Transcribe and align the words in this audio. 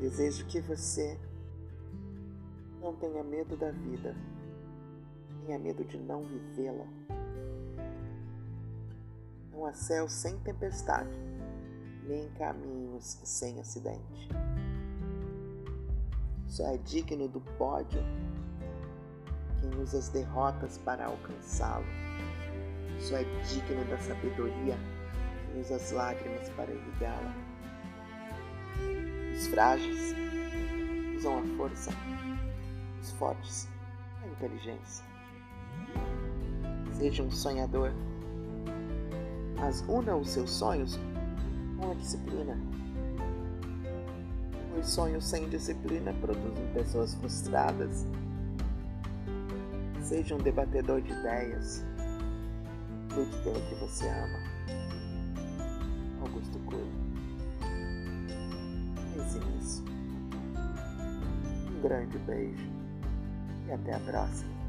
Desejo 0.00 0.44
que 0.46 0.60
você 0.60 1.18
não 2.82 2.94
tenha 2.96 3.24
medo 3.24 3.56
da 3.56 3.70
vida, 3.70 4.14
tenha 5.44 5.58
medo 5.58 5.84
de 5.84 5.96
não 5.98 6.22
vivê-la. 6.22 6.86
Não 9.50 9.64
há 9.64 9.72
céu 9.72 10.06
sem 10.06 10.38
tempestade, 10.40 11.10
nem 12.04 12.28
caminhos 12.34 13.18
sem 13.24 13.58
acidente. 13.58 14.28
Só 16.46 16.66
é 16.66 16.76
digno 16.76 17.26
do 17.26 17.40
pódio 17.58 18.00
quem 19.60 19.80
usa 19.80 19.98
as 19.98 20.10
derrotas 20.10 20.76
para 20.78 21.06
alcançá-lo. 21.06 21.86
Só 23.00 23.16
é 23.16 23.24
digno 23.44 23.82
da 23.86 23.98
sabedoria 23.98 24.76
quem 25.46 25.60
usa 25.60 25.76
as 25.76 25.90
lágrimas 25.90 26.50
para 26.50 26.70
irrigá-la. 26.70 27.34
Os 29.46 29.52
frágeis 29.52 30.12
usam 31.16 31.38
a 31.38 31.42
força, 31.56 31.90
os 33.00 33.12
fortes 33.12 33.68
a 34.20 34.26
inteligência. 34.26 35.04
Seja 36.94 37.22
um 37.22 37.30
sonhador, 37.30 37.92
mas 39.56 39.84
una 39.86 40.16
os 40.16 40.30
seus 40.30 40.50
sonhos 40.50 40.98
com 41.78 41.92
a 41.92 41.94
disciplina. 41.94 42.58
Os 44.80 44.88
sonhos 44.88 45.24
sem 45.24 45.48
disciplina 45.48 46.12
produzem 46.14 46.66
pessoas 46.74 47.14
frustradas. 47.14 48.04
Seja 50.02 50.34
um 50.34 50.38
debatedor 50.38 51.00
de 51.00 51.12
ideias. 51.12 51.84
Lute 53.14 53.36
pelo 53.44 53.60
que 53.60 53.74
você 53.76 54.08
ama. 54.08 55.05
Grande 61.86 62.18
beijo 62.18 62.68
e 63.68 63.72
até 63.72 63.94
a 63.94 64.00
próxima. 64.00 64.65